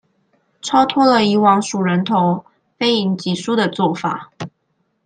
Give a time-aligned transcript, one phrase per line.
[0.63, 2.43] 超脫了以往數人頭、
[2.79, 4.31] 非贏即輸的做法